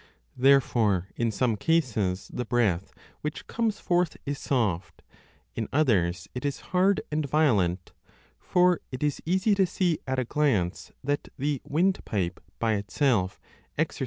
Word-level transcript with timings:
Therefore 0.35 1.09
in 1.15 1.29
some 1.31 1.55
cases 1.55 2.31
the 2.33 2.43
breath 2.43 2.91
which 3.21 3.45
comes 3.45 3.79
forth 3.79 4.17
is 4.25 4.39
soft, 4.39 5.03
in 5.53 5.67
others 5.71 6.27
it 6.33 6.43
is 6.43 6.71
hard 6.73 7.01
and 7.11 7.23
violent; 7.29 7.91
for 8.39 8.81
it 8.91 9.03
is 9.03 9.21
easy 9.27 9.53
to 9.53 9.67
see 9.67 9.99
at 10.07 10.17
a 10.17 10.25
glance 10.25 10.91
that 11.03 11.29
the 11.37 11.61
windpipe 11.63 12.39
by 12.57 12.73
itself 12.77 13.39
exercises 13.77 13.77
1 13.77 13.85
8o3 13.85 13.99
a 13.99 13.99
i. 13.99 13.99